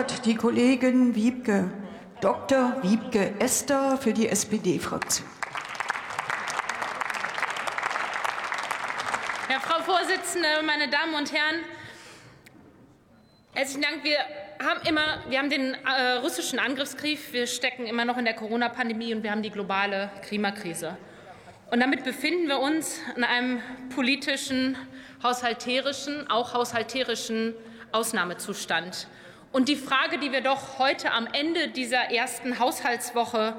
[0.00, 1.70] hat die Kollegin Wiebke,
[2.22, 2.82] Dr.
[2.82, 5.28] Wiebke Esther für die SPD-Fraktion.
[9.50, 11.56] Ja, Frau Vorsitzende, meine Damen und Herren,
[13.52, 14.02] herzlichen Dank.
[14.02, 14.16] Wir
[14.66, 19.12] haben immer, wir haben den äh, russischen Angriffskrieg, wir stecken immer noch in der Corona-Pandemie
[19.14, 20.96] und wir haben die globale Klimakrise.
[21.70, 23.60] Und damit befinden wir uns in einem
[23.94, 24.78] politischen,
[25.22, 27.54] haushalterischen, auch haushalterischen
[27.92, 29.06] Ausnahmezustand.
[29.52, 33.56] Und die Frage, die wir doch heute am Ende dieser ersten Haushaltswoche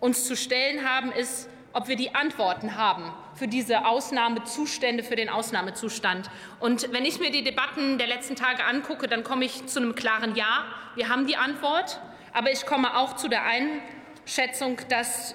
[0.00, 5.28] uns zu stellen haben, ist, ob wir die Antworten haben für diese Ausnahmezustände, für den
[5.28, 6.30] Ausnahmezustand.
[6.60, 9.94] Und wenn ich mir die Debatten der letzten Tage angucke, dann komme ich zu einem
[9.94, 10.64] klaren Ja.
[10.94, 12.00] Wir haben die Antwort.
[12.32, 15.34] Aber ich komme auch zu der Einschätzung, dass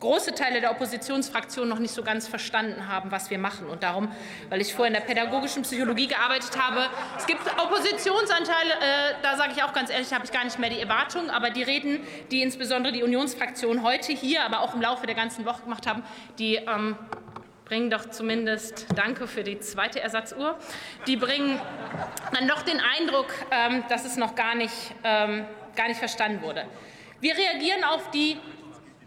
[0.00, 3.68] große Teile der Oppositionsfraktion noch nicht so ganz verstanden haben, was wir machen.
[3.68, 4.10] Und darum,
[4.48, 9.52] weil ich vorher in der pädagogischen Psychologie gearbeitet habe, es gibt Oppositionsanteile, äh, da sage
[9.56, 12.42] ich auch ganz ehrlich, habe ich gar nicht mehr die Erwartung, aber die Reden, die
[12.42, 16.02] insbesondere die Unionsfraktion heute hier, aber auch im Laufe der ganzen Woche gemacht haben,
[16.38, 16.96] die ähm,
[17.64, 20.58] bringen doch zumindest, danke für die zweite Ersatzuhr,
[21.06, 21.60] die bringen
[22.32, 25.44] dann doch den Eindruck, ähm, dass es noch gar nicht, ähm,
[25.76, 26.64] gar nicht verstanden wurde.
[27.20, 28.38] Wir reagieren auf die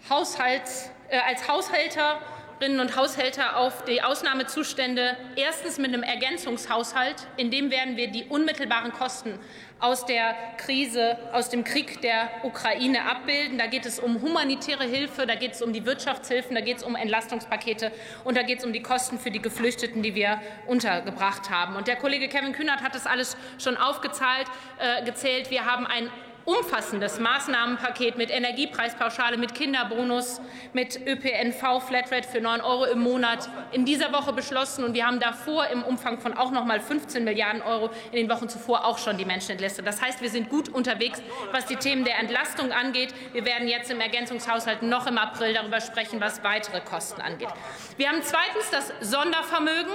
[0.09, 7.27] Haushalts, äh, als Haushälterinnen und Haushälter auf die Ausnahmezustände erstens mit einem Ergänzungshaushalt.
[7.37, 9.39] In dem werden wir die unmittelbaren Kosten
[9.79, 13.57] aus der Krise, aus dem Krieg der Ukraine abbilden.
[13.57, 16.83] Da geht es um humanitäre Hilfe, da geht es um die Wirtschaftshilfen, da geht es
[16.83, 17.91] um Entlastungspakete
[18.23, 21.75] und da geht es um die Kosten für die Geflüchteten, die wir untergebracht haben.
[21.75, 24.47] Und der Kollege Kevin Kühnert hat das alles schon aufgezählt.
[24.79, 25.01] Äh.
[25.49, 26.09] Wir haben ein
[26.45, 30.41] umfassendes Maßnahmenpaket mit Energiepreispauschale, mit Kinderbonus,
[30.73, 34.83] mit ÖPNV-Flatrate für 9 Euro im Monat in dieser Woche beschlossen.
[34.83, 38.29] Und wir haben davor im Umfang von auch noch mal 15 Milliarden Euro in den
[38.29, 39.85] Wochen zuvor auch schon die Menschen entlastet.
[39.85, 43.13] Das heißt, wir sind gut unterwegs, was die Themen der Entlastung angeht.
[43.33, 47.49] Wir werden jetzt im Ergänzungshaushalt noch im April darüber sprechen, was weitere Kosten angeht.
[47.97, 49.93] Wir haben zweitens das Sondervermögen.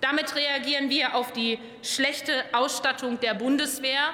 [0.00, 4.10] Damit reagieren wir auf die schlechte Ausstattung der Bundeswehr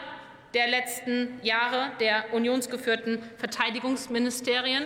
[0.55, 4.85] der letzten Jahre der unionsgeführten Verteidigungsministerien.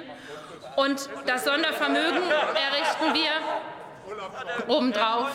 [0.77, 5.29] Und das Sondervermögen errichten wir obendrauf.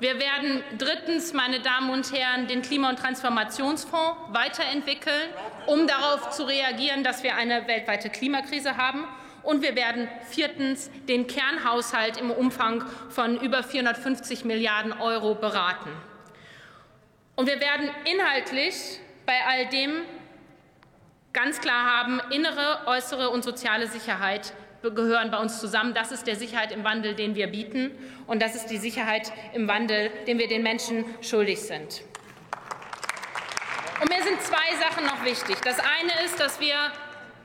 [0.00, 5.30] Wir werden drittens, meine Damen und Herren, den Klima- und Transformationsfonds weiterentwickeln,
[5.66, 9.04] um darauf zu reagieren, dass wir eine weltweite Klimakrise haben.
[9.42, 15.90] Und wir werden viertens den Kernhaushalt im Umfang von über 450 Milliarden Euro beraten.
[17.38, 20.02] Und wir werden inhaltlich bei all dem
[21.32, 25.94] ganz klar haben, innere, äußere und soziale Sicherheit gehören bei uns zusammen.
[25.94, 27.92] Das ist der Sicherheit im Wandel, den wir bieten.
[28.26, 32.02] Und das ist die Sicherheit im Wandel, den wir den Menschen schuldig sind.
[34.00, 35.60] Und mir sind zwei Sachen noch wichtig.
[35.62, 36.74] Das eine ist, dass wir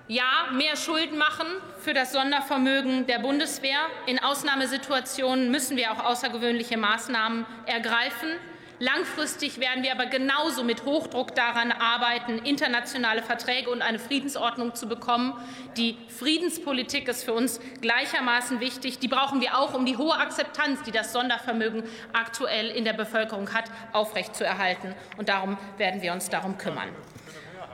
[0.07, 1.45] ja mehr Schulden machen
[1.83, 3.77] für das Sondervermögen der Bundeswehr.
[4.07, 8.39] In Ausnahmesituationen müssen wir auch außergewöhnliche Maßnahmen ergreifen.
[8.83, 14.89] Langfristig werden wir aber genauso mit Hochdruck daran arbeiten, internationale Verträge und eine Friedensordnung zu
[14.89, 15.35] bekommen.
[15.77, 18.99] Die Friedenspolitik ist für uns gleichermaßen wichtig.
[18.99, 23.53] Die brauchen wir auch, um die hohe Akzeptanz, die das Sondervermögen aktuell in der Bevölkerung
[23.53, 24.93] hat, aufrechtzuerhalten.
[25.15, 26.89] Und darum werden wir uns darum kümmern.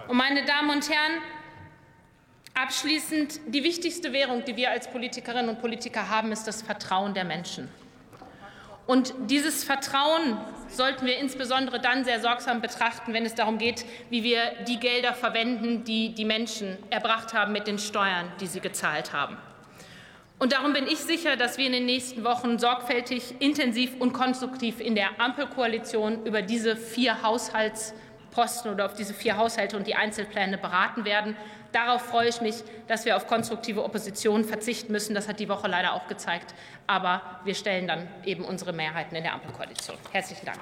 [0.07, 1.23] Und meine Damen und Herren,
[2.53, 7.23] abschließend die wichtigste Währung, die wir als Politikerinnen und Politiker haben, ist das Vertrauen der
[7.23, 7.67] Menschen.
[8.85, 10.37] Und dieses Vertrauen
[10.69, 15.13] sollten wir insbesondere dann sehr sorgsam betrachten, wenn es darum geht, wie wir die Gelder
[15.13, 19.37] verwenden, die die Menschen erbracht haben mit den Steuern, die sie gezahlt haben.
[20.39, 24.79] Und darum bin ich sicher, dass wir in den nächsten Wochen sorgfältig, intensiv und konstruktiv
[24.79, 27.21] in der Ampelkoalition über diese vier
[28.29, 31.35] Haushaltsposten oder auf diese vier Haushalte und die Einzelpläne beraten werden.
[31.71, 35.13] Darauf freue ich mich, dass wir auf konstruktive Opposition verzichten müssen.
[35.13, 36.55] Das hat die Woche leider auch gezeigt.
[36.87, 39.97] Aber wir stellen dann eben unsere Mehrheiten in der Ampelkoalition.
[40.11, 40.59] Herzlichen Dank.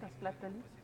[0.00, 0.80] Das bleibt da liegen.